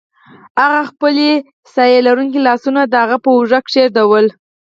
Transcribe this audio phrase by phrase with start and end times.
[0.61, 1.15] هغه خپل
[1.73, 4.25] سیوري لرونکي لاسونه د هغه په اوږه کیښودل